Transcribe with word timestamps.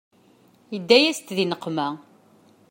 Yedda-yasent 0.73 1.35
di 1.35 1.45
nneqma. 1.47 1.87